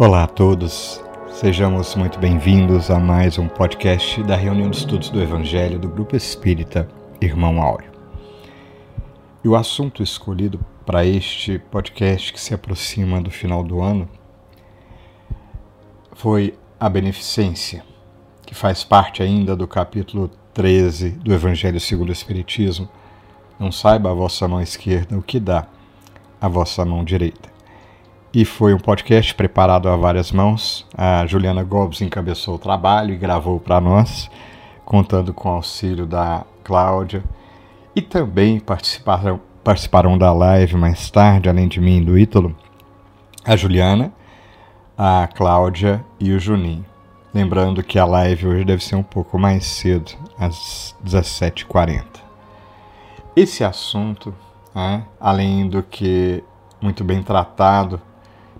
[0.00, 0.98] Olá a todos,
[1.30, 6.16] sejamos muito bem-vindos a mais um podcast da reunião de estudos do Evangelho do Grupo
[6.16, 6.88] Espírita
[7.20, 7.92] Irmão Áureo.
[9.44, 14.08] E o assunto escolhido para este podcast que se aproxima do final do ano
[16.14, 17.84] foi a beneficência,
[18.46, 22.88] que faz parte ainda do capítulo 13 do Evangelho segundo o Espiritismo.
[23.58, 25.66] Não saiba a vossa mão esquerda o que dá
[26.40, 27.49] a vossa mão direita
[28.32, 30.86] e foi um podcast preparado a várias mãos.
[30.96, 34.30] A Juliana Gomes encabeçou o trabalho e gravou para nós,
[34.84, 37.24] contando com o auxílio da Cláudia.
[37.94, 42.54] E também participaram, participaram da live mais tarde, além de mim e do Ítalo,
[43.44, 44.12] a Juliana,
[44.96, 46.86] a Cláudia e o Juninho.
[47.34, 52.04] Lembrando que a live hoje deve ser um pouco mais cedo, às 17h40.
[53.34, 54.32] Esse assunto,
[54.72, 56.44] né, além do que
[56.80, 58.00] muito bem tratado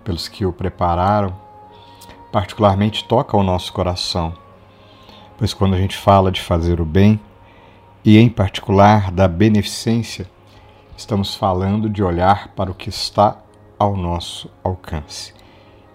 [0.03, 1.35] pelos que o prepararam,
[2.31, 4.33] particularmente toca ao nosso coração,
[5.37, 7.19] pois quando a gente fala de fazer o bem,
[8.03, 10.29] e em particular da beneficência,
[10.97, 13.37] estamos falando de olhar para o que está
[13.77, 15.33] ao nosso alcance.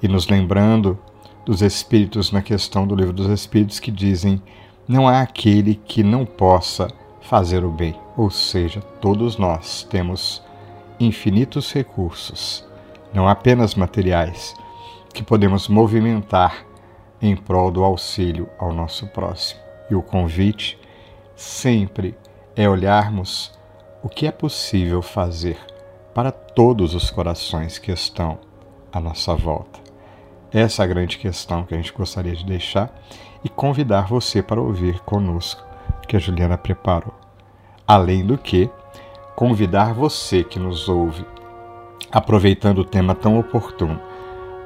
[0.02, 0.98] E nos lembrando
[1.44, 4.40] dos Espíritos na questão do Livro dos Espíritos que dizem:
[4.86, 6.88] não há aquele que não possa
[7.22, 10.42] fazer o bem, ou seja, todos nós temos
[11.00, 12.66] infinitos recursos
[13.12, 14.54] não apenas materiais,
[15.12, 16.64] que podemos movimentar
[17.20, 19.60] em prol do auxílio ao nosso próximo.
[19.90, 20.78] E o convite
[21.34, 22.16] sempre
[22.54, 23.52] é olharmos
[24.02, 25.58] o que é possível fazer
[26.14, 28.38] para todos os corações que estão
[28.92, 29.80] à nossa volta.
[30.52, 32.90] Essa é a grande questão que a gente gostaria de deixar
[33.44, 35.62] e convidar você para ouvir conosco
[36.08, 37.12] que a Juliana preparou.
[37.86, 38.70] Além do que,
[39.34, 41.24] convidar você que nos ouve
[42.10, 44.00] aproveitando o tema tão oportuno,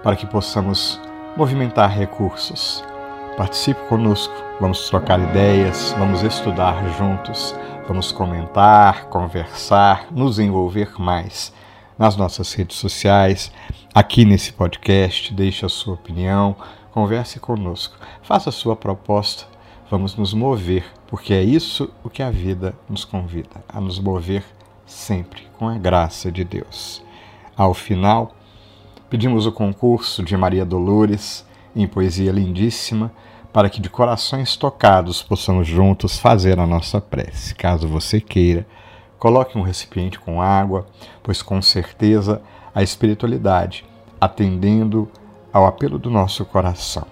[0.03, 1.01] para que possamos
[1.37, 2.85] movimentar recursos.
[3.37, 7.55] Participe conosco, vamos trocar ideias, vamos estudar juntos,
[7.87, 11.53] vamos comentar, conversar, nos envolver mais
[11.99, 13.53] nas nossas redes sociais,
[13.95, 16.57] aqui nesse podcast, deixe a sua opinião,
[16.93, 19.45] converse conosco, faça a sua proposta,
[19.91, 24.45] vamos nos mover, porque é isso o que a vida nos convida, a nos mover
[24.87, 27.03] sempre com a graça de Deus.
[27.57, 28.33] Ao final,
[29.09, 33.13] pedimos o concurso de Maria Dolores em poesia lindíssima
[33.53, 37.55] para que de corações tocados possamos juntos fazer a nossa prece.
[37.55, 38.67] Caso você queira,
[39.19, 40.87] coloque um recipiente com água,
[41.23, 42.41] pois com certeza
[42.75, 43.85] a espiritualidade,
[44.21, 45.09] atendendo
[45.53, 47.07] ao apelo do nosso coração,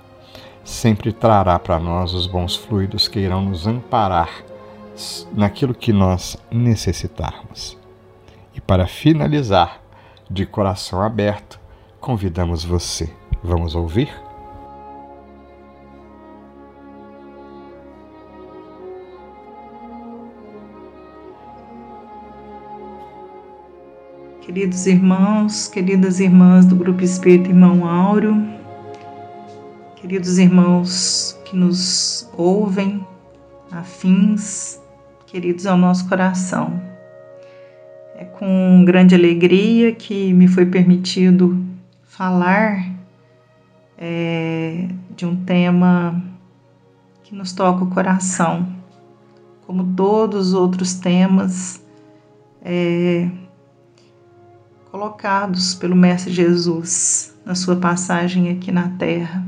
[0.63, 4.45] sempre trará para nós os bons fluidos que irão nos amparar
[5.33, 7.77] naquilo que nós necessitarmos.
[8.55, 9.81] E para finalizar,
[10.31, 11.59] de coração aberto,
[12.01, 13.11] convidamos você.
[13.43, 14.11] Vamos ouvir?
[24.43, 28.35] Queridos irmãos, queridas irmãs do Grupo Espírito Irmão Áureo,
[29.97, 33.07] queridos irmãos que nos ouvem,
[33.71, 34.81] afins,
[35.27, 36.98] queridos ao nosso coração.
[38.21, 41.65] É com grande alegria que me foi permitido
[42.03, 42.85] falar
[43.97, 46.21] é, de um tema
[47.23, 48.75] que nos toca o coração,
[49.65, 51.81] como todos os outros temas
[52.61, 53.31] é,
[54.91, 59.47] colocados pelo Mestre Jesus na sua passagem aqui na Terra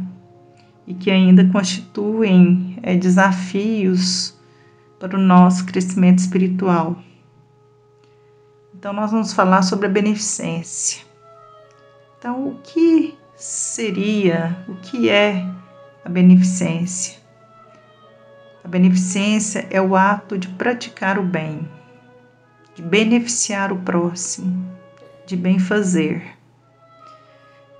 [0.86, 4.32] e que ainda constituem é, desafios
[5.00, 6.96] para o nosso crescimento espiritual.
[8.80, 11.02] Então, nós vamos falar sobre a beneficência.
[12.18, 15.46] Então, o que seria, o que é
[16.02, 17.18] a beneficência?
[18.64, 21.68] A beneficência é o ato de praticar o bem,
[22.74, 24.66] de beneficiar o próximo,
[25.26, 26.38] de bem fazer.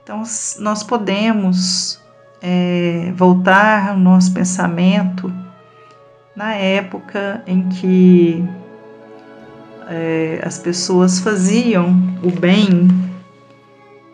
[0.03, 0.23] Então,
[0.59, 1.99] nós podemos
[2.43, 5.33] é, voltar o nosso pensamento
[6.37, 8.60] na época em que
[9.91, 11.91] é, as pessoas faziam
[12.23, 12.89] o bem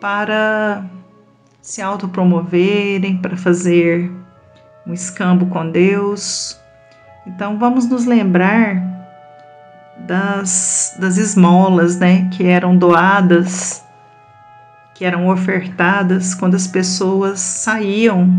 [0.01, 0.83] para
[1.61, 4.11] se autopromoverem, para fazer
[4.87, 6.59] um escambo com Deus.
[7.27, 8.81] Então vamos nos lembrar
[9.99, 13.83] das, das esmolas né, que eram doadas,
[14.95, 18.33] que eram ofertadas quando as pessoas saíam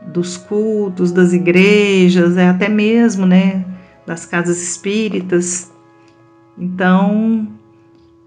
[0.00, 3.62] dos cultos, das igrejas, é, até mesmo né,
[4.06, 5.70] das casas espíritas
[6.58, 7.48] então,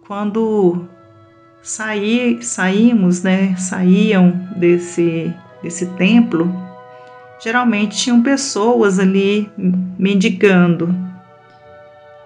[0.08, 0.86] quando
[1.62, 5.34] saí, saímos, né, saíam desse,
[5.64, 6.52] desse templo,
[7.44, 9.50] geralmente tinham pessoas ali
[9.98, 10.94] mendigando.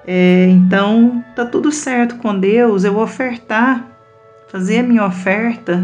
[0.05, 3.87] É, então, tá tudo certo com Deus, eu vou ofertar,
[4.49, 5.81] fazer a minha oferta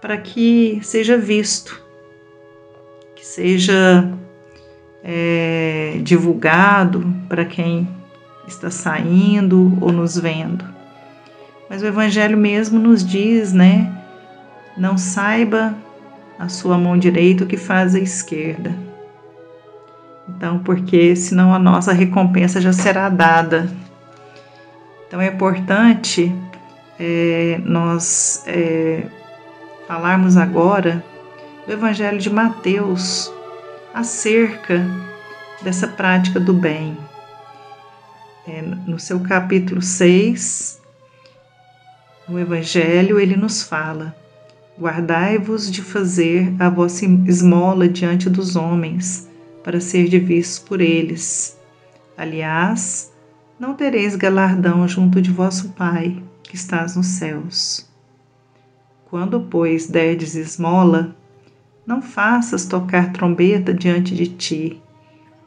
[0.00, 1.80] para que seja visto,
[3.14, 4.10] que seja
[5.04, 7.86] é, divulgado para quem
[8.46, 10.64] está saindo ou nos vendo.
[11.68, 13.90] Mas o Evangelho mesmo nos diz, né?
[14.76, 15.74] Não saiba
[16.38, 18.74] a sua mão direita o que faz a esquerda.
[20.28, 23.70] Então, porque senão a nossa recompensa já será dada.
[25.06, 26.34] Então é importante
[26.98, 29.04] é, nós é,
[29.86, 31.04] falarmos agora
[31.66, 33.32] do Evangelho de Mateus
[33.94, 34.86] acerca
[35.62, 36.96] dessa prática do bem.
[38.46, 40.80] É, no seu capítulo 6,
[42.28, 44.16] no Evangelho, ele nos fala:
[44.78, 49.28] Guardai-vos de fazer a vossa esmola diante dos homens,
[49.62, 51.56] para ser de vistos por eles.
[52.16, 53.12] Aliás,
[53.60, 57.88] não tereis galardão junto de vosso Pai, que estás nos céus.
[59.08, 61.14] Quando, pois, derdes esmola,
[61.86, 64.82] não faças tocar trombeta diante de ti,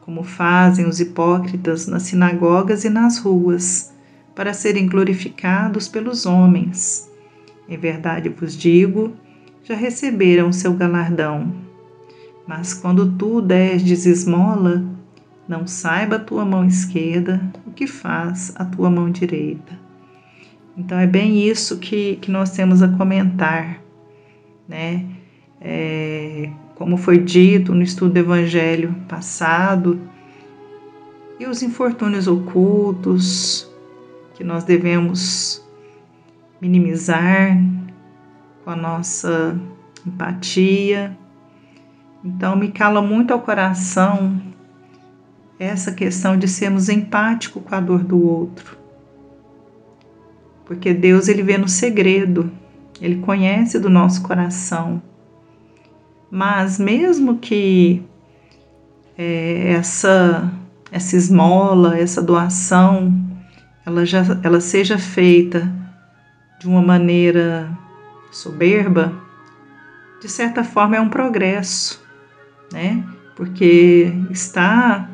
[0.06, 3.92] como fazem os hipócritas nas sinagogas e nas ruas,
[4.36, 7.10] para serem glorificados pelos homens.
[7.68, 9.14] Em verdade vos digo,
[9.64, 11.52] já receberam seu galardão.
[12.46, 14.84] Mas quando tu desdes esmola,
[15.48, 19.76] não saiba a tua mão esquerda o que faz a tua mão direita.
[20.76, 23.82] Então é bem isso que, que nós temos a comentar,
[24.68, 25.04] né?
[25.60, 29.98] É, como foi dito no estudo do Evangelho passado,
[31.40, 33.68] e os infortúnios ocultos,
[34.34, 35.66] que nós devemos
[36.60, 37.58] minimizar
[38.64, 39.58] com a nossa
[40.06, 41.16] empatia.
[42.24, 44.40] Então, me cala muito ao coração
[45.58, 48.76] essa questão de sermos empáticos com a dor do outro.
[50.64, 52.50] Porque Deus ele vê no segredo,
[53.00, 55.00] ele conhece do nosso coração.
[56.36, 58.02] Mas mesmo que
[59.16, 60.52] é, essa
[60.92, 63.10] essa esmola, essa doação
[63.86, 65.66] ela já ela seja feita
[66.60, 67.70] de uma maneira
[68.30, 69.14] soberba,
[70.20, 72.04] de certa forma é um progresso,
[72.70, 73.02] né?
[73.34, 75.08] Porque está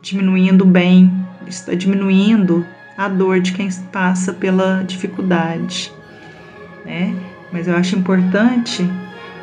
[0.00, 1.12] diminuindo o bem,
[1.46, 2.64] está diminuindo
[2.96, 5.92] a dor de quem passa pela dificuldade,
[6.86, 7.14] né?
[7.52, 8.82] Mas eu acho importante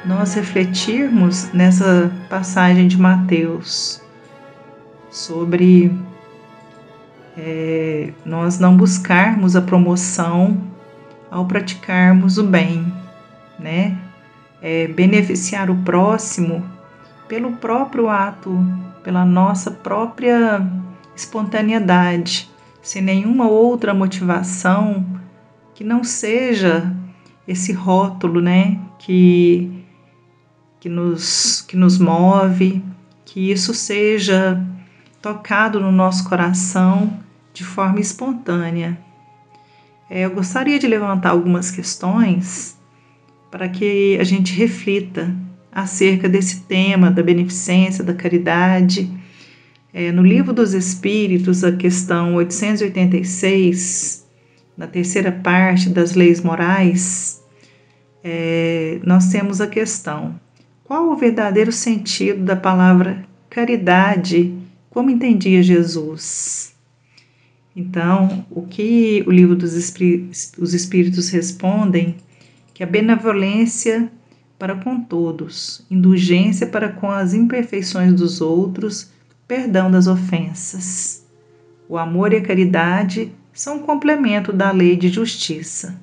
[0.06, 4.01] nós refletirmos nessa passagem de Mateus
[5.12, 5.92] sobre
[7.38, 10.57] é, nós não buscarmos a promoção
[11.30, 12.92] ao praticarmos o bem,
[13.59, 13.98] né?
[14.62, 16.63] É, beneficiar o próximo
[17.27, 18.59] pelo próprio ato,
[19.04, 20.62] pela nossa própria
[21.15, 22.50] espontaneidade,
[22.81, 25.06] sem nenhuma outra motivação
[25.74, 26.94] que não seja
[27.47, 28.77] esse rótulo, né?
[29.00, 29.81] Que
[30.81, 32.83] que nos, que nos move,
[33.24, 34.59] que isso seja
[35.21, 37.19] tocado no nosso coração
[37.54, 38.97] de forma espontânea.
[40.09, 42.76] É, eu gostaria de levantar algumas questões
[43.52, 45.33] para que a gente reflita
[45.71, 49.07] acerca desse tema da beneficência, da caridade.
[49.94, 54.28] É, no Livro dos Espíritos, a questão 886,
[54.76, 57.40] na terceira parte das leis morais,
[58.23, 60.40] é, nós temos a questão:
[60.92, 64.54] qual o verdadeiro sentido da palavra caridade
[64.90, 66.76] como entendia Jesus.
[67.74, 72.18] Então, o que o livro dos Espíritos, os Espíritos respondem
[72.74, 74.12] que a benevolência
[74.60, 79.10] para com todos, indulgência para com as imperfeições dos outros,
[79.48, 81.26] perdão das ofensas.
[81.88, 85.98] O amor e a caridade são um complemento da lei de justiça,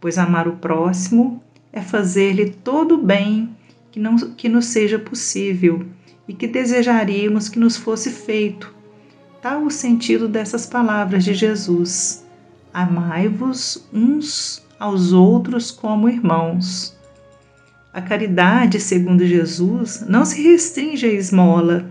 [0.00, 3.51] pois amar o próximo é fazer-lhe todo o bem
[3.92, 5.86] que, não, que nos seja possível
[6.26, 8.74] e que desejaríamos que nos fosse feito.
[9.42, 12.24] Tal o sentido dessas palavras de Jesus:
[12.72, 16.96] Amai-vos uns aos outros como irmãos.
[17.92, 21.90] A caridade, segundo Jesus, não se restringe à esmola,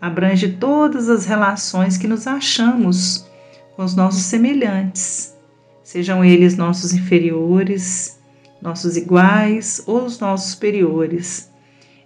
[0.00, 3.26] abrange todas as relações que nos achamos
[3.74, 5.34] com os nossos semelhantes,
[5.82, 8.19] sejam eles nossos inferiores,
[8.60, 11.50] nossos iguais ou os nossos superiores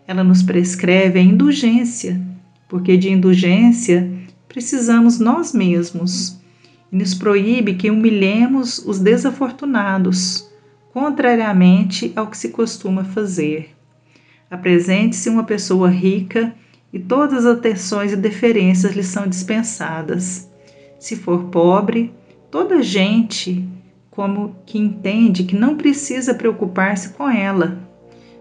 [0.07, 2.21] ela nos prescreve a indulgência,
[2.69, 4.11] porque de indulgência
[4.49, 6.39] precisamos nós mesmos,
[6.93, 10.49] e nos proíbe que humilhemos os desafortunados,
[10.93, 13.75] contrariamente ao que se costuma fazer.
[14.51, 16.55] Apresente-se uma pessoa rica
[16.93, 20.49] e todas as atenções e deferências lhe são dispensadas.
[21.01, 22.13] Se for pobre,
[22.51, 23.67] toda gente
[24.15, 27.79] como que entende que não precisa preocupar-se com ela.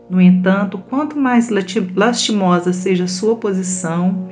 [0.09, 1.49] No entanto, quanto mais
[1.95, 4.29] lastimosa seja sua posição,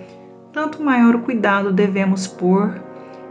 [0.54, 2.80] tanto maior o cuidado devemos pôr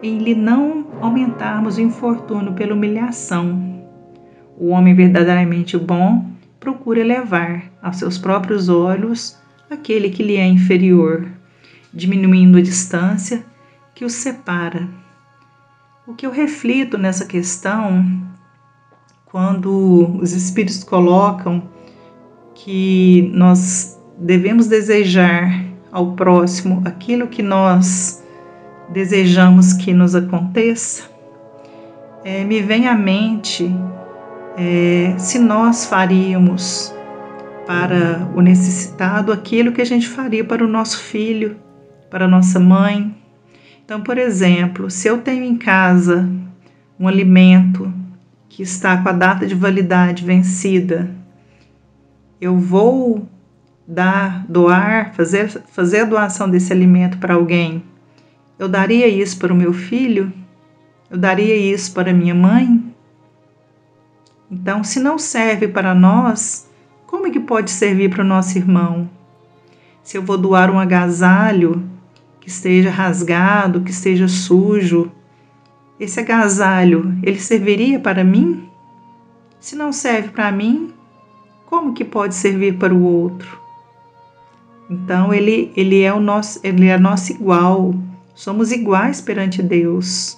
[0.03, 3.85] em lhe não aumentarmos o infortúnio pela humilhação.
[4.59, 6.27] O homem verdadeiramente bom
[6.59, 9.39] procura elevar aos seus próprios olhos
[9.71, 11.29] aquele que lhe é inferior,
[11.93, 13.45] diminuindo a distância
[13.95, 15.00] que os separa.
[16.11, 18.05] O que eu reflito nessa questão,
[19.27, 21.63] quando os Espíritos colocam
[22.53, 28.25] que nós devemos desejar ao próximo aquilo que nós
[28.89, 31.05] desejamos que nos aconteça,
[32.25, 33.73] é, me vem à mente
[34.57, 36.93] é, se nós faríamos
[37.69, 41.57] para o necessitado aquilo que a gente faria para o nosso filho,
[42.11, 43.20] para a nossa mãe.
[43.91, 46.31] Então, por exemplo, se eu tenho em casa
[46.97, 47.93] um alimento
[48.49, 51.11] que está com a data de validade vencida,
[52.41, 53.27] eu vou
[53.85, 57.83] dar, doar, fazer, fazer a doação desse alimento para alguém.
[58.57, 60.33] Eu daria isso para o meu filho?
[61.11, 62.95] Eu daria isso para minha mãe?
[64.49, 66.71] Então, se não serve para nós,
[67.09, 69.11] como é que pode servir para o nosso irmão?
[70.01, 71.90] Se eu vou doar um agasalho
[72.51, 75.11] que esteja rasgado, que esteja sujo,
[76.01, 78.69] esse agasalho, ele serviria para mim?
[79.61, 80.93] Se não serve para mim,
[81.67, 83.61] como que pode servir para o outro?
[84.91, 87.95] Então ele, ele é o nosso, ele é nosso igual.
[88.35, 90.37] Somos iguais perante Deus.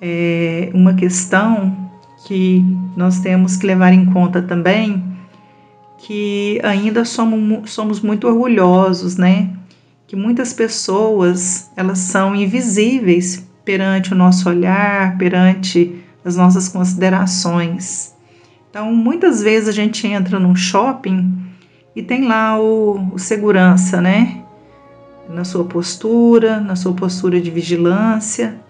[0.00, 1.90] É uma questão
[2.26, 2.64] que
[2.96, 5.02] nós temos que levar em conta também
[5.98, 9.50] que ainda somos, somos muito orgulhosos, né?
[10.12, 18.14] Que muitas pessoas elas são invisíveis perante o nosso olhar, perante as nossas considerações.
[18.68, 21.34] Então, muitas vezes a gente entra num shopping
[21.96, 24.44] e tem lá o, o segurança, né?
[25.30, 28.60] Na sua postura, na sua postura de vigilância.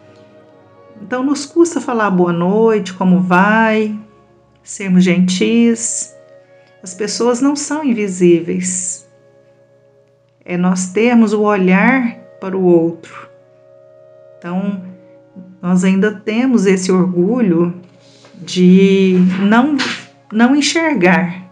[1.03, 3.99] Então, nos custa falar boa noite, como vai,
[4.63, 6.15] sermos gentis.
[6.85, 9.11] As pessoas não são invisíveis.
[10.45, 13.29] É nós termos o olhar para o outro.
[14.39, 14.83] Então,
[15.61, 17.73] nós ainda temos esse orgulho
[18.41, 19.77] de não,
[20.33, 21.43] não enxergar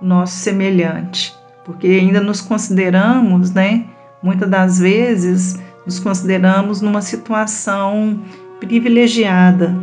[0.00, 3.84] o nosso semelhante, porque ainda nos consideramos, né?
[4.22, 8.18] Muitas das vezes nos consideramos numa situação
[8.58, 9.74] privilegiada.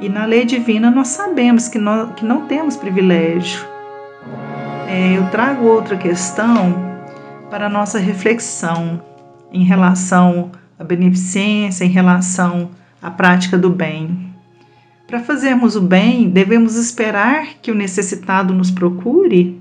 [0.00, 3.60] E na lei divina nós sabemos que, nós, que não temos privilégio.
[4.88, 6.89] É, eu trago outra questão
[7.50, 9.02] para nossa reflexão
[9.52, 12.70] em relação à beneficência, em relação
[13.02, 14.32] à prática do bem.
[15.06, 19.60] Para fazermos o bem, devemos esperar que o necessitado nos procure?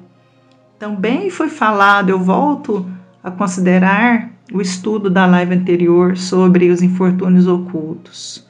[0.77, 2.87] Também foi falado, eu volto
[3.23, 8.47] a considerar o estudo da live anterior sobre os infortúnios ocultos,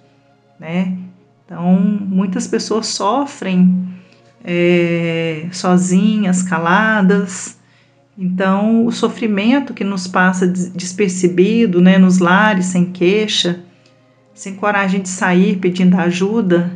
[0.59, 0.97] né?
[1.45, 3.87] Então, muitas pessoas sofrem
[4.43, 7.58] é, sozinhas, caladas.
[8.21, 13.63] Então, o sofrimento que nos passa despercebido, né, nos lares, sem queixa,
[14.33, 16.69] sem coragem de sair pedindo ajuda,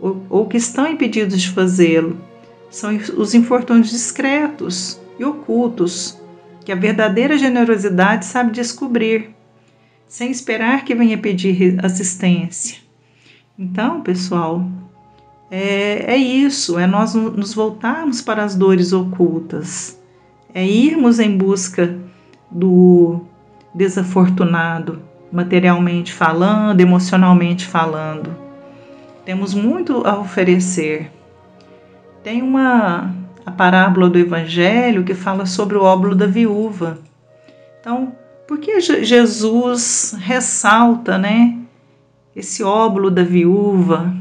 [0.00, 2.20] ou, ou que estão impedidos de fazê-lo,
[2.68, 6.20] são os infortúnios discretos e ocultos
[6.64, 9.30] que a verdadeira generosidade sabe descobrir,
[10.08, 12.78] sem esperar que venha pedir assistência.
[13.56, 14.68] Então, pessoal,
[15.48, 19.99] é, é isso, é nós nos voltarmos para as dores ocultas,
[20.54, 21.96] é irmos em busca
[22.50, 23.20] do
[23.74, 25.00] desafortunado,
[25.32, 28.34] materialmente falando, emocionalmente falando.
[29.24, 31.10] Temos muito a oferecer.
[32.22, 33.14] Tem uma
[33.44, 36.98] a parábola do Evangelho que fala sobre o óbolo da viúva.
[37.80, 38.12] Então,
[38.46, 41.56] por que Jesus ressalta, né,
[42.34, 44.14] esse óbolo da viúva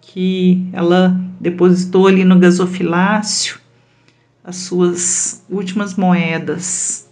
[0.00, 3.60] que ela depositou ali no gasofilácio
[4.46, 7.06] as suas últimas moedas?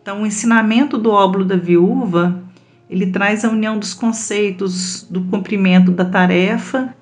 [0.00, 2.42] Então, o ensinamento do óbolo da viúva
[2.88, 6.94] ele traz a união dos conceitos do cumprimento da tarefa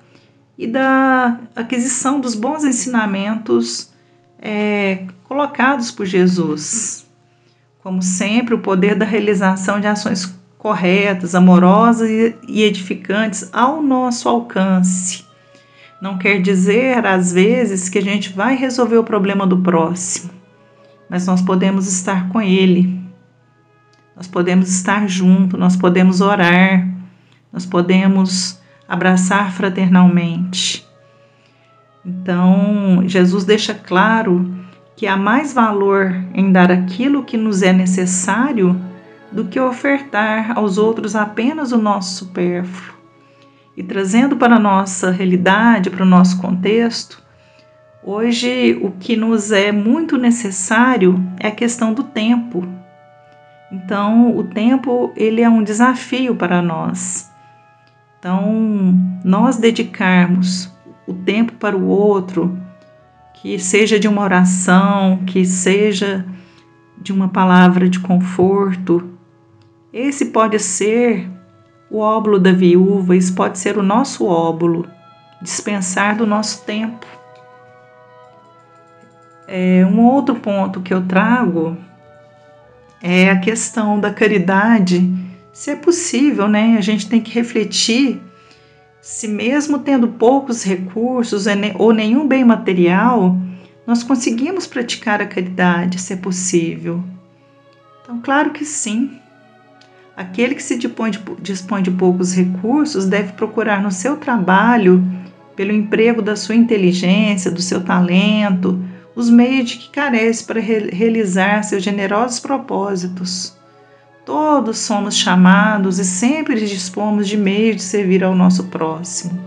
[0.57, 3.91] e da aquisição dos bons ensinamentos
[4.39, 7.05] é, colocados por Jesus.
[7.81, 12.09] Como sempre, o poder da realização de ações corretas, amorosas
[12.47, 15.26] e edificantes ao nosso alcance.
[16.01, 20.31] Não quer dizer, às vezes, que a gente vai resolver o problema do próximo,
[21.09, 23.01] mas nós podemos estar com ele,
[24.15, 26.87] nós podemos estar junto, nós podemos orar,
[27.51, 30.85] nós podemos abraçar fraternalmente.
[32.05, 34.55] Então, Jesus deixa claro
[34.95, 38.79] que há mais valor em dar aquilo que nos é necessário
[39.31, 42.96] do que ofertar aos outros apenas o nosso supérfluo.
[43.77, 47.23] E trazendo para a nossa realidade, para o nosso contexto,
[48.03, 52.67] hoje o que nos é muito necessário é a questão do tempo.
[53.71, 57.31] Então, o tempo ele é um desafio para nós.
[58.17, 60.73] Então, nós dedicarmos
[61.05, 62.57] o tempo para o outro,
[63.35, 66.25] que seja de uma oração, que seja
[66.99, 69.07] de uma palavra de conforto,
[69.93, 71.36] esse pode ser
[71.89, 74.87] o óbolo da viúva, isso pode ser o nosso óbolo,
[75.41, 77.05] dispensar do nosso tempo.
[79.47, 81.77] É, um outro ponto que eu trago
[83.01, 85.09] é a questão da caridade.
[85.53, 86.75] Se é possível, né?
[86.77, 88.21] A gente tem que refletir
[89.01, 91.45] se, mesmo tendo poucos recursos
[91.79, 93.37] ou nenhum bem material,
[93.85, 97.01] nós conseguimos praticar a caridade, se é possível.
[98.03, 99.17] Então, claro que sim.
[100.17, 105.05] Aquele que se dispõe de, dispõe de poucos recursos deve procurar no seu trabalho,
[105.55, 108.83] pelo emprego da sua inteligência, do seu talento,
[109.15, 113.55] os meios de que carece para re realizar seus generosos propósitos.
[114.25, 119.39] Todos somos chamados e sempre dispomos de meios de servir ao nosso próximo.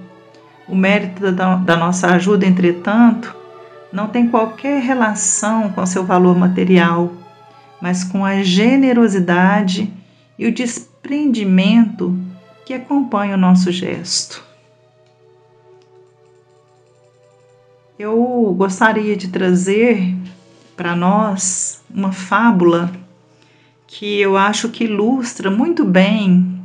[0.68, 3.34] O mérito da, da nossa ajuda, entretanto,
[3.92, 7.12] não tem qualquer relação com seu valor material,
[7.82, 9.92] mas com a generosidade
[10.40, 12.18] e o desprendimento
[12.64, 14.42] que acompanha o nosso gesto.
[17.98, 20.16] Eu gostaria de trazer
[20.74, 22.90] para nós uma fábula
[23.86, 26.58] que eu acho que ilustra muito bem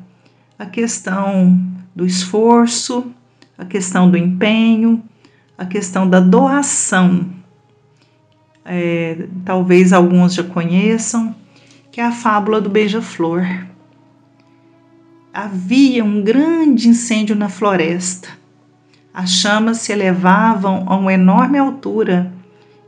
[0.58, 1.60] a questão
[1.94, 3.12] do esforço,
[3.58, 5.04] a questão do empenho,
[5.58, 7.30] a questão da doação.
[8.64, 11.36] É, talvez alguns já conheçam,
[11.92, 13.75] que é a fábula do beija-flor.
[15.38, 18.30] Havia um grande incêndio na floresta.
[19.14, 22.32] As chamas se elevavam a uma enorme altura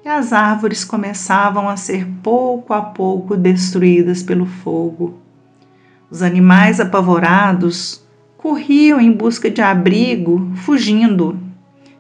[0.06, 5.20] e as árvores começavam a ser pouco a pouco destruídas pelo fogo.
[6.10, 8.02] Os animais apavorados
[8.38, 11.38] corriam em busca de abrigo, fugindo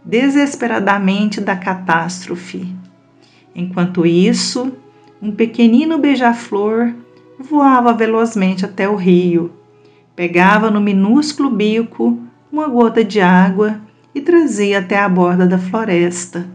[0.05, 2.73] desesperadamente da catástrofe.
[3.53, 4.71] Enquanto isso,
[5.21, 6.93] um pequenino beija-flor
[7.37, 9.56] voava velozmente até o rio,
[10.17, 12.17] pegava no minúsculo bico
[12.51, 13.79] uma gota de água
[14.15, 16.49] e trazia até a borda da floresta,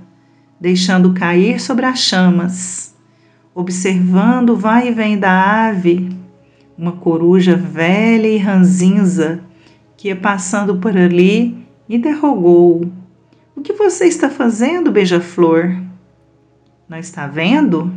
[0.60, 2.92] deixando cair sobre as chamas.
[3.54, 6.10] Observando o vai e vem da ave,
[6.76, 9.38] uma coruja velha e ranzinza
[9.96, 12.90] que ia passando por ali interrogou:
[13.54, 15.80] O que você está fazendo, beija-flor?
[16.88, 17.92] Não está vendo?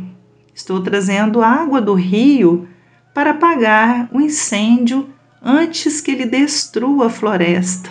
[0.54, 2.68] Estou trazendo água do rio
[3.12, 5.08] para apagar o incêndio
[5.48, 7.90] antes que ele destrua a floresta.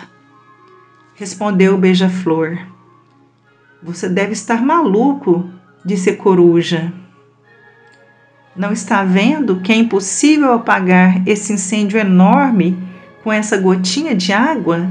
[1.14, 2.58] Respondeu o beija-flor.
[3.82, 5.48] Você deve estar maluco,
[5.82, 6.92] disse a coruja.
[8.54, 12.76] Não está vendo que é impossível apagar esse incêndio enorme
[13.24, 14.86] com essa gotinha de água?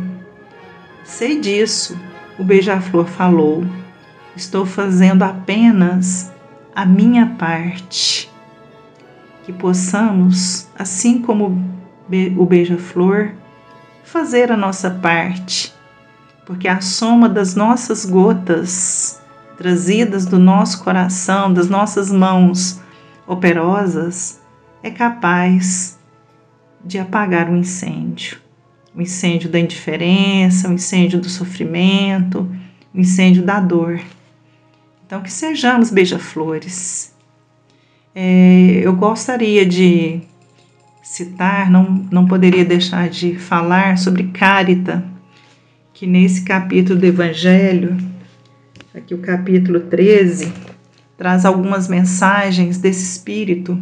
[1.03, 1.95] Sei disso,
[2.39, 3.63] o beija-flor falou.
[4.35, 6.31] Estou fazendo apenas
[6.75, 8.27] a minha parte.
[9.43, 11.74] Que possamos, assim como
[12.37, 13.31] o beija-flor,
[14.03, 15.73] fazer a nossa parte,
[16.45, 19.21] porque a soma das nossas gotas
[19.57, 22.79] trazidas do nosso coração, das nossas mãos
[23.25, 24.41] operosas,
[24.83, 25.97] é capaz
[26.83, 28.37] de apagar o incêndio.
[28.93, 32.49] O incêndio da indiferença, o incêndio do sofrimento,
[32.93, 33.99] o incêndio da dor.
[35.05, 37.13] Então, que sejamos beija-flores.
[38.13, 40.21] É, eu gostaria de
[41.15, 45.01] citar, não, não poderia deixar de falar sobre Carita,
[45.93, 47.95] que nesse capítulo do Evangelho,
[48.93, 50.51] aqui o capítulo 13,
[51.17, 53.81] traz algumas mensagens desse espírito.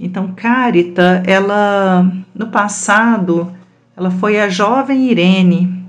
[0.00, 3.54] Então, Carita, ela no passado,
[3.94, 5.84] ela foi a jovem Irene,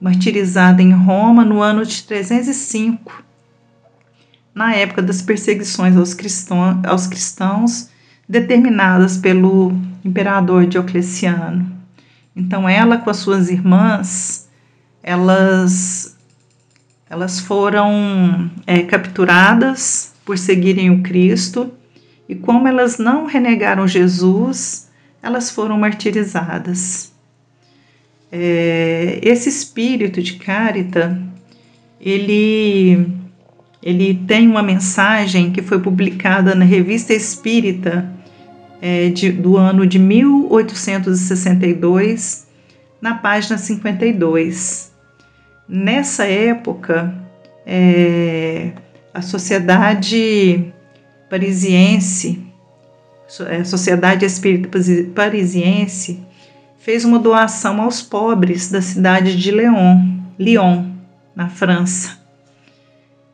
[0.00, 3.22] martirizada em Roma no ano de 305
[4.52, 7.88] na época das perseguições aos cristãos, aos cristãos
[8.28, 9.72] determinadas pelo
[10.04, 11.72] imperador Diocleciano.
[12.36, 14.48] Então ela com as suas irmãs,
[15.02, 16.16] elas
[17.10, 21.72] elas foram é, capturadas por seguirem o Cristo
[22.28, 24.90] e como elas não renegaram Jesus,
[25.22, 27.10] elas foram martirizadas.
[28.30, 31.18] É, esse espírito de Carita,
[31.98, 33.08] ele,
[33.82, 38.17] ele tem uma mensagem que foi publicada na Revista Espírita
[38.80, 42.46] é, de, do ano de 1862,
[43.00, 44.92] na página 52.
[45.68, 47.12] Nessa época,
[47.66, 48.70] é,
[49.12, 50.72] a sociedade
[51.28, 52.40] parisiense,
[53.40, 54.78] a é, Sociedade Espírita
[55.14, 56.22] Parisiense,
[56.78, 60.86] fez uma doação aos pobres da cidade de Lyon, Lyon,
[61.36, 62.16] na França.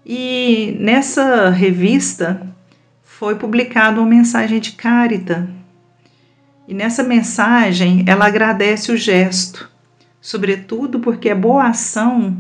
[0.05, 2.54] E nessa revista
[3.25, 5.49] foi publicada uma mensagem de carita.
[6.69, 9.71] E nessa mensagem ela agradece o gesto,
[10.21, 12.37] sobretudo porque a boa ação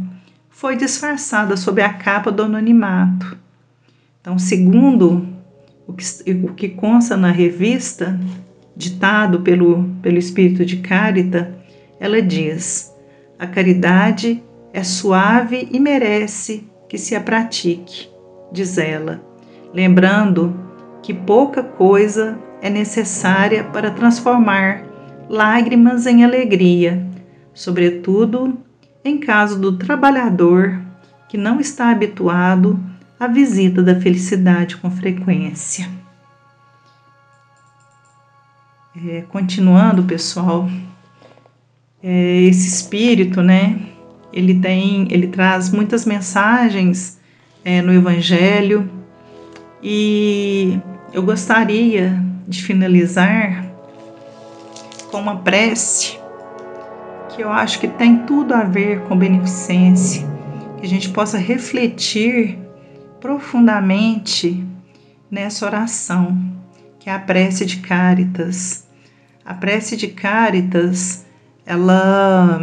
[0.50, 3.34] foi disfarçada sob a capa do anonimato.
[4.20, 5.26] Então, segundo
[5.86, 8.20] o que, o que consta na revista,
[8.76, 11.58] ditado pelo, pelo espírito de Carita,
[11.98, 12.94] ela diz:
[13.38, 18.06] a caridade é suave e merece que se a pratique,
[18.52, 19.22] diz ela,
[19.72, 20.63] lembrando
[21.04, 24.82] que pouca coisa é necessária para transformar
[25.28, 27.06] lágrimas em alegria,
[27.52, 28.58] sobretudo
[29.04, 30.80] em caso do trabalhador
[31.28, 32.80] que não está habituado
[33.20, 35.86] à visita da felicidade com frequência.
[39.06, 40.70] É, continuando, pessoal,
[42.02, 43.78] é, esse espírito, né?
[44.32, 47.20] Ele tem, ele traz muitas mensagens
[47.62, 48.88] é, no Evangelho
[49.82, 50.80] e
[51.14, 53.64] eu gostaria de finalizar
[55.12, 56.18] com uma prece
[57.28, 60.26] que eu acho que tem tudo a ver com beneficência,
[60.76, 62.58] que a gente possa refletir
[63.20, 64.66] profundamente
[65.30, 66.36] nessa oração,
[66.98, 68.84] que é a prece de Cáritas.
[69.44, 71.24] A prece de Cáritas,
[71.64, 72.60] ela,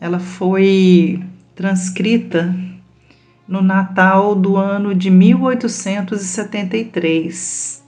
[0.00, 1.22] ela foi
[1.54, 2.52] transcrita
[3.52, 7.84] no Natal do ano de 1873.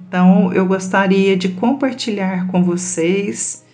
[0.00, 3.64] Então, eu gostaria de compartilhar com vocês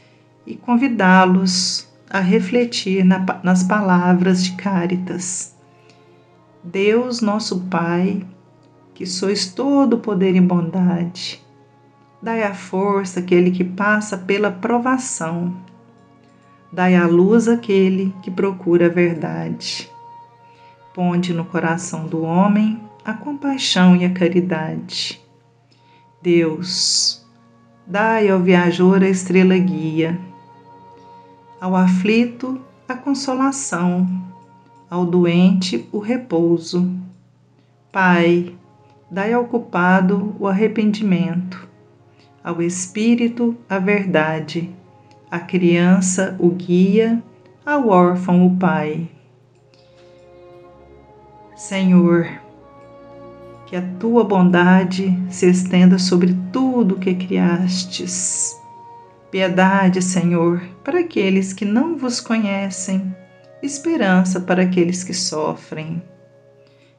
[0.47, 5.57] e convidá-los a refletir na, nas palavras de Cáritas.
[6.63, 8.23] Deus, nosso Pai,
[8.93, 11.43] que sois todo poder e bondade,
[12.21, 15.57] dai a força àquele que passa pela provação,
[16.71, 19.94] dai a luz àquele que procura a verdade.
[20.95, 25.21] Ponde no coração do homem a compaixão e a caridade.
[26.23, 27.27] Deus,
[27.87, 30.19] dai ao viajor a estrela guia
[31.65, 34.07] ao aflito a consolação,
[34.91, 36.91] ao doente o repouso.
[37.91, 38.55] Pai,
[39.11, 41.67] dai ao culpado o arrependimento,
[42.45, 44.69] ao espírito a verdade,
[45.31, 47.23] à criança o guia,
[47.65, 49.09] ao órfão o pai.
[51.57, 52.29] Senhor,
[53.67, 58.63] que a tua bondade se estenda sobre tudo que criastes
[59.35, 63.13] Piedade, Senhor, para aqueles que não vos conhecem,
[63.61, 66.01] esperança para aqueles que sofrem.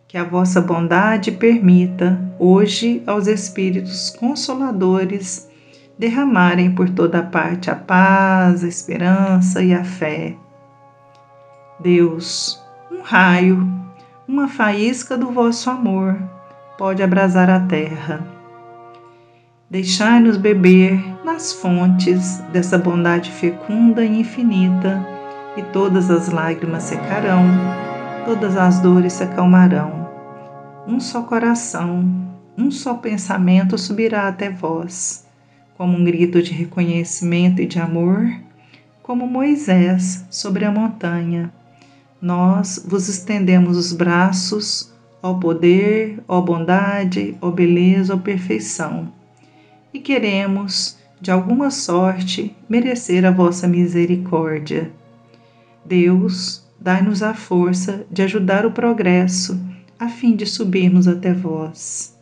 [0.05, 5.49] Que a vossa bondade permita, hoje, aos Espíritos Consoladores
[5.97, 10.35] derramarem por toda parte a paz, a esperança e a fé.
[11.79, 13.65] Deus, um raio,
[14.27, 16.17] uma faísca do vosso amor
[16.77, 18.35] pode abrasar a terra
[19.75, 25.05] Deixai-nos beber nas fontes dessa bondade fecunda e infinita,
[25.57, 27.43] e todas as lágrimas secarão,
[28.25, 30.07] todas as dores se acalmarão.
[30.88, 32.05] Um só coração,
[32.55, 35.25] um só pensamento subirá até vós,
[35.75, 38.31] como um grito de reconhecimento e de amor,
[39.01, 41.51] como Moisés sobre a montanha.
[42.21, 49.13] Nós vos estendemos os braços, ó poder, ó bondade, ó beleza, ó perfeição
[49.95, 54.91] e queremos, de alguma sorte, merecer a vossa misericórdia.
[55.86, 59.58] Deus, dai-nos a força de ajudar o progresso,
[59.97, 62.13] a fim de subirmos até vós.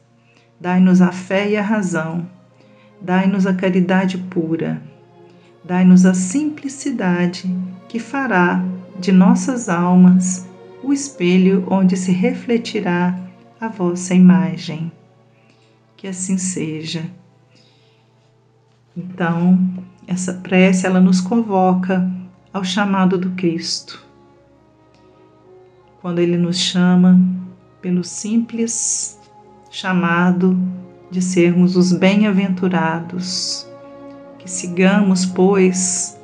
[0.62, 2.30] Dai-nos a fé e a razão,
[3.02, 4.80] dai-nos a caridade pura,
[5.66, 7.52] dai-nos a simplicidade
[7.90, 8.64] que fará
[9.04, 10.48] de nossas almas
[10.82, 13.20] o espelho onde se refletirá
[13.60, 14.90] a vossa imagem.
[15.98, 17.12] Que assim seja.
[18.96, 19.60] Então,
[20.08, 22.10] essa prece ela nos convoca
[22.54, 24.02] ao chamado do Cristo.
[26.02, 27.20] quando Ele nos chama
[27.82, 29.20] pelo simples
[29.70, 30.58] chamado
[31.12, 33.68] de sermos os bem-aventurados.
[34.40, 36.18] Que sigamos, pois,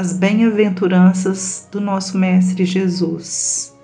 [0.00, 3.76] as bem-aventuranças do nosso Mestre Jesus.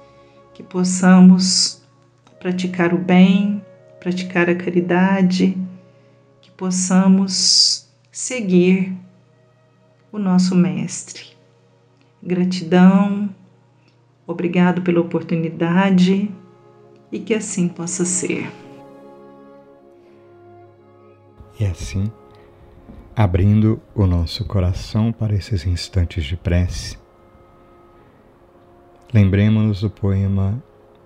[0.55, 1.83] Que possamos
[2.41, 3.63] praticar o bem,
[4.01, 5.55] praticar a caridade,
[6.41, 8.97] que possamos seguir
[10.11, 11.37] o nosso Mestre.
[12.23, 13.29] Gratidão,
[14.27, 16.31] obrigado pela oportunidade
[17.13, 18.51] e que assim possa ser.
[21.61, 22.11] E assim,
[23.17, 26.99] abrindo o nosso coração para esses instantes de prece,
[29.11, 30.63] lembremos-nos do poema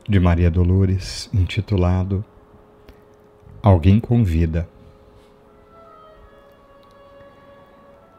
[0.09, 2.25] de Maria Dolores intitulado
[3.63, 4.69] Alguém Convida.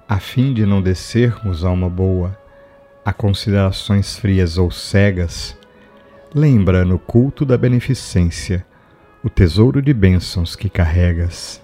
[0.07, 2.39] A fim de não descermos a uma boa,
[3.03, 5.57] a considerações frias ou cegas,
[6.33, 8.65] lembra no culto da beneficência
[9.21, 11.61] o tesouro de bênçãos que carregas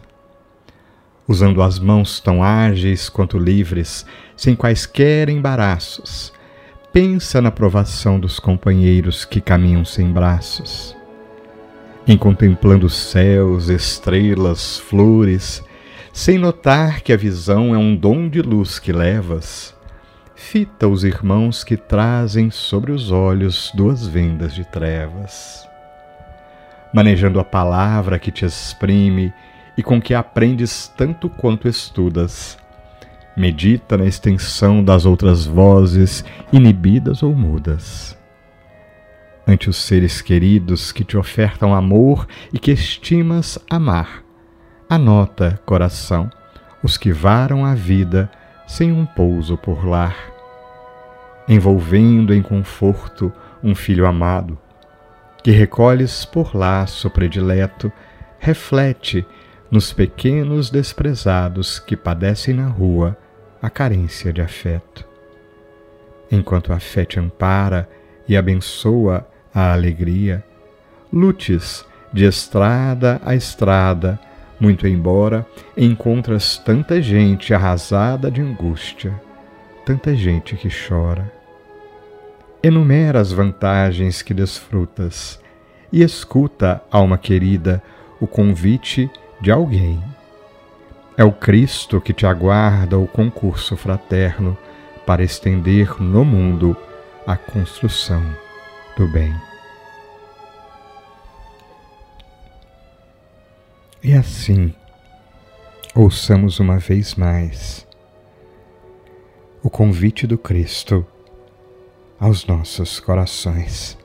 [1.28, 6.32] usando as mãos tão ágeis quanto livres, sem quaisquer embaraços.
[6.94, 10.96] Pensa na provação dos companheiros que caminham sem braços.
[12.08, 15.62] Em contemplando céus, estrelas, flores,
[16.14, 19.76] sem notar que a visão é um dom de luz que levas,
[20.34, 25.68] fita os irmãos que trazem sobre os olhos duas vendas de trevas.
[26.94, 29.34] Manejando a palavra que te exprime
[29.78, 32.58] e com que aprendes tanto quanto estudas.
[33.38, 38.18] Medita na extensão das outras vozes, inibidas ou mudas.
[39.48, 44.24] Ante os seres queridos que te ofertam amor e que estimas amar,
[44.90, 46.30] anota, coração,
[46.84, 48.30] os que varam a vida
[48.66, 50.18] sem um pouso por lar,
[51.48, 53.32] envolvendo em conforto
[53.64, 54.58] um filho amado,
[55.44, 57.92] que recolhes por laço predileto,
[58.40, 59.26] reflete
[59.70, 63.18] nos pequenos desprezados que padecem na rua
[63.62, 65.06] a carência de afeto.
[66.32, 67.90] Enquanto a fé te ampara
[68.28, 70.44] e abençoa a alegria,
[71.12, 74.20] lutes de estrada a estrada,
[74.60, 79.14] muito embora encontras tanta gente arrasada de angústia,
[79.86, 81.32] tanta gente que chora.
[82.64, 85.40] Enumera as vantagens que desfrutas
[85.92, 87.82] e escuta, alma querida,
[88.20, 90.04] o convite de alguém.
[91.18, 94.58] É o Cristo que te aguarda o concurso fraterno
[95.06, 96.78] para estender no mundo
[97.26, 98.24] a construção
[98.96, 99.34] do bem.
[104.04, 104.74] E assim,
[105.96, 107.88] ouçamos uma vez mais
[109.64, 111.06] o convite do Cristo
[112.20, 113.98] aos nossos corações.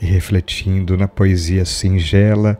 [0.00, 2.58] E refletindo na poesia singela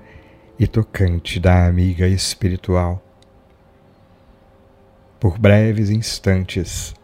[0.60, 3.02] e tocante da amiga espiritual.
[5.18, 6.94] Por breves instantes,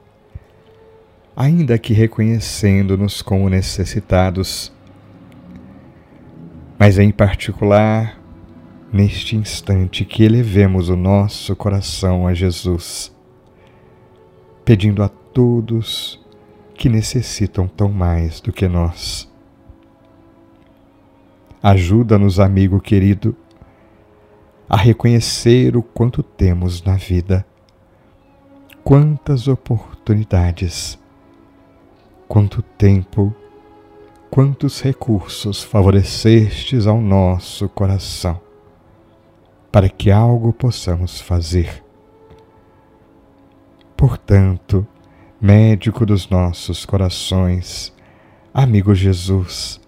[1.35, 4.71] ainda que reconhecendo-nos como necessitados,
[6.79, 8.21] mas em particular
[8.93, 13.11] neste instante que elevemos o nosso coração a Jesus,
[14.67, 16.23] pedindo a todos
[16.75, 19.27] que necessitam tão mais do que nós.
[21.63, 23.35] Ajuda-nos, amigo querido,
[24.69, 27.47] a reconhecer o quanto temos na vida,
[28.83, 30.99] quantas oportunidades,
[32.27, 33.35] quanto tempo,
[34.29, 38.41] quantos recursos favorecestes ao nosso coração,
[39.71, 41.85] para que algo possamos fazer.
[43.97, 44.87] Portanto,
[45.41, 47.95] médico dos nossos corações,
[48.53, 49.81] amigo Jesus,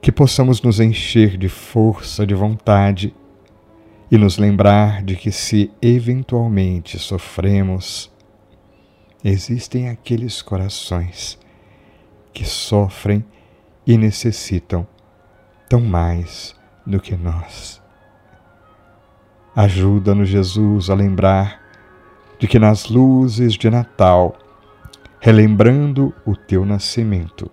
[0.00, 3.14] que possamos nos encher de força de vontade
[4.12, 8.12] e nos lembrar de que, se eventualmente sofremos,
[9.24, 11.38] existem aqueles corações
[12.30, 13.24] que sofrem
[13.86, 14.86] e necessitam
[15.66, 16.54] tão mais
[16.86, 17.80] do que nós.
[19.56, 21.62] Ajuda-nos, Jesus, a lembrar
[22.38, 24.36] de que nas luzes de Natal,
[25.20, 27.50] relembrando o teu nascimento,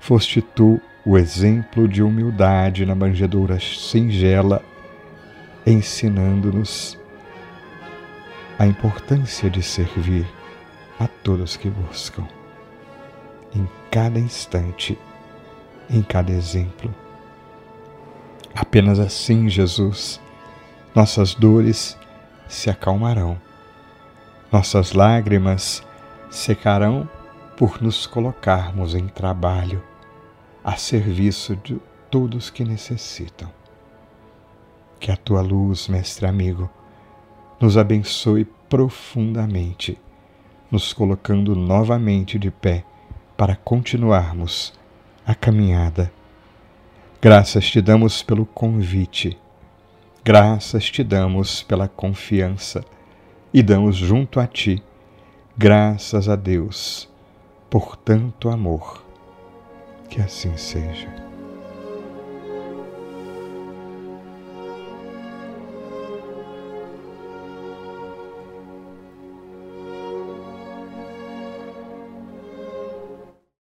[0.00, 4.60] foste tu o exemplo de humildade na manjedoura singela
[5.72, 6.98] ensinando-nos
[8.58, 10.26] a importância de servir
[10.98, 12.26] a todos que buscam,
[13.54, 14.98] em cada instante,
[15.88, 16.92] em cada exemplo.
[18.54, 20.20] Apenas assim, Jesus,
[20.94, 21.96] nossas dores
[22.48, 23.40] se acalmarão,
[24.50, 25.86] nossas lágrimas
[26.30, 27.08] secarão
[27.56, 29.82] por nos colocarmos em trabalho
[30.64, 33.57] a serviço de todos que necessitam.
[35.00, 36.68] Que a tua luz, mestre amigo,
[37.60, 39.98] nos abençoe profundamente,
[40.70, 42.84] nos colocando novamente de pé
[43.36, 44.72] para continuarmos
[45.26, 46.12] a caminhada.
[47.20, 49.38] Graças te damos pelo convite,
[50.24, 52.84] graças te damos pela confiança
[53.52, 54.82] e damos junto a ti
[55.58, 57.08] graças a Deus
[57.68, 59.04] por tanto amor.
[60.08, 61.27] Que assim seja.